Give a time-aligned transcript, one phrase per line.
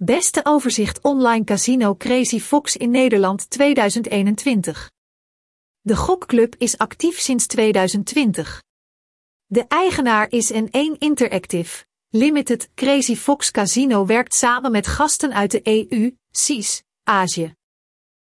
[0.00, 4.90] Beste overzicht online casino Crazy Fox in Nederland 2021.
[5.80, 8.62] De gokclub is actief sinds 2020.
[9.46, 11.84] De eigenaar is N1 Interactive.
[12.08, 15.60] Limited Crazy Fox Casino werkt samen met gasten uit de
[15.90, 17.54] EU, CIS, Azië.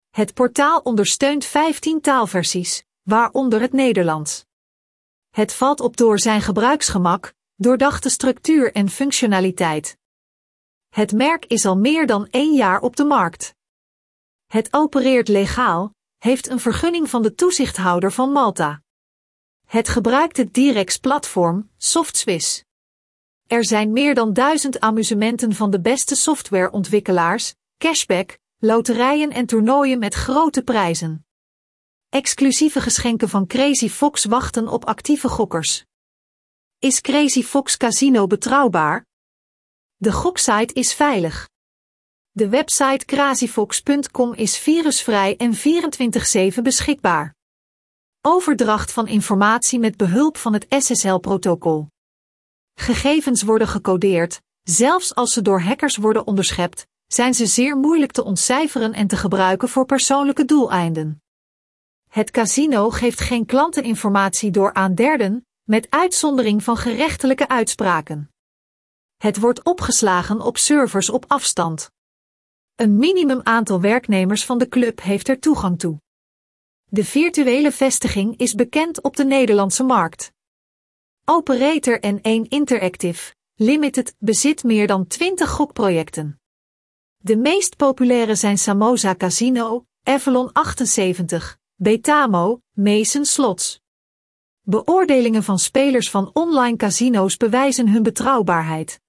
[0.09, 4.45] Het portaal ondersteunt 15 taalversies, waaronder het Nederlands.
[5.29, 9.97] Het valt op door zijn gebruiksgemak, doordachte structuur en functionaliteit.
[10.89, 13.55] Het merk is al meer dan één jaar op de markt.
[14.45, 18.81] Het opereert legaal, heeft een vergunning van de toezichthouder van Malta.
[19.65, 22.63] Het gebruikt het Direx-platform, SoftSwiss.
[23.47, 30.13] Er zijn meer dan duizend amusementen van de beste softwareontwikkelaars, cashback, loterijen en toernooien met
[30.13, 31.25] grote prijzen.
[32.09, 35.85] Exclusieve geschenken van Crazy Fox wachten op actieve gokkers.
[36.79, 39.06] Is Crazy Fox Casino betrouwbaar?
[39.99, 41.49] De goksite is veilig.
[42.31, 47.35] De website crazyfox.com is virusvrij en 24/7 beschikbaar.
[48.21, 51.87] Overdracht van informatie met behulp van het SSL-protocol.
[52.73, 58.23] Gegevens worden gecodeerd, zelfs als ze door hackers worden onderschept, zijn ze zeer moeilijk te
[58.23, 61.21] ontcijferen en te gebruiken voor persoonlijke doeleinden.
[62.07, 68.31] Het casino geeft geen klanteninformatie door aan derden, met uitzondering van gerechtelijke uitspraken.
[69.17, 71.91] Het wordt opgeslagen op servers op afstand.
[72.75, 76.01] Een minimum aantal werknemers van de club heeft er toegang toe.
[76.85, 80.31] De virtuele vestiging is bekend op de Nederlandse markt.
[81.25, 86.39] Operator N1 Interactive Limited bezit meer dan 20 gokprojecten.
[87.17, 93.79] De meest populaire zijn Samosa Casino, Avalon 78, Betamo, Mason Slots.
[94.61, 98.99] Beoordelingen van spelers van online casino's bewijzen hun betrouwbaarheid.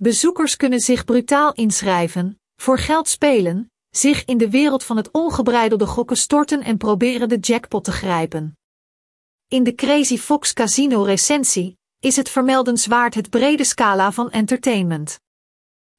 [0.00, 5.86] Bezoekers kunnen zich brutaal inschrijven, voor geld spelen, zich in de wereld van het ongebreidelde
[5.86, 8.58] gokken storten en proberen de jackpot te grijpen.
[9.48, 15.20] In de Crazy Fox Casino recensie is het vermeldenswaard het brede scala van entertainment.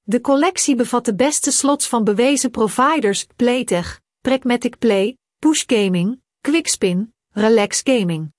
[0.02, 7.14] De collectie bevat de beste slots van bewezen providers Playtech, Pragmatic Play, Push Gaming, Quickspin,
[7.30, 8.32] Relax Gaming.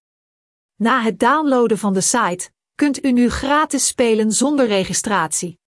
[0.77, 5.59] Na het downloaden van de site kunt u nu gratis spelen zonder registratie.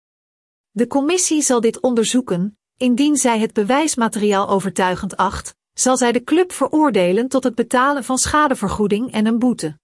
[0.71, 6.53] De commissie zal dit onderzoeken, indien zij het bewijsmateriaal overtuigend acht, zal zij de club
[6.53, 9.79] veroordelen tot het betalen van schadevergoeding en een boete.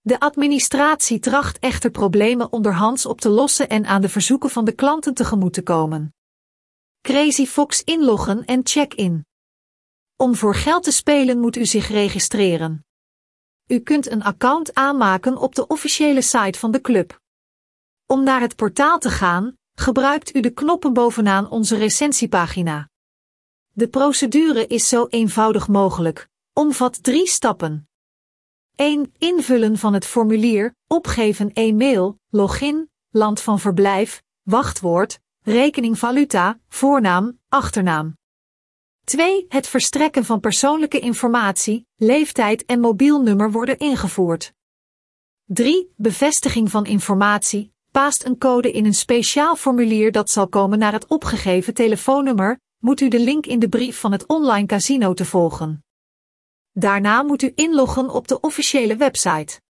[0.00, 4.72] De administratie tracht echter problemen onderhands op te lossen en aan de verzoeken van de
[4.72, 6.14] klanten tegemoet te komen.
[7.00, 9.26] Crazy Fox inloggen en check-in.
[10.16, 12.84] Om voor geld te spelen moet u zich registreren.
[13.70, 17.20] U kunt een account aanmaken op de officiële site van de club.
[18.06, 22.88] Om naar het portaal te gaan, gebruikt u de knoppen bovenaan onze recentiepagina.
[23.72, 27.88] De procedure is zo eenvoudig mogelijk, omvat drie stappen.
[28.74, 29.12] 1.
[29.18, 38.18] Invullen van het formulier, opgeven e-mail, login, land van verblijf, wachtwoord, rekening valuta, voornaam, achternaam.
[39.10, 39.46] 2.
[39.48, 44.52] Het verstrekken van persoonlijke informatie, leeftijd en mobielnummer worden ingevoerd.
[45.44, 45.92] 3.
[45.96, 51.06] Bevestiging van informatie, paast een code in een speciaal formulier dat zal komen naar het
[51.06, 55.84] opgegeven telefoonnummer, moet u de link in de brief van het online casino te volgen.
[56.72, 59.60] Daarna moet u inloggen op de officiële website.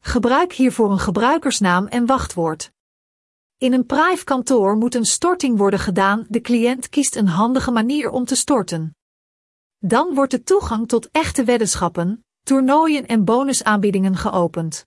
[0.00, 2.72] Gebruik hiervoor een gebruikersnaam en wachtwoord.
[3.58, 8.10] In een prive kantoor moet een storting worden gedaan, de cliënt kiest een handige manier
[8.10, 8.96] om te storten.
[9.78, 14.86] Dan wordt de toegang tot echte weddenschappen, toernooien en bonusaanbiedingen geopend.